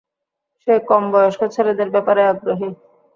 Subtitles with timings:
[0.61, 2.69] সে কমবয়স্ক ছেলেদের ব্যাপারেও আগ্রহী।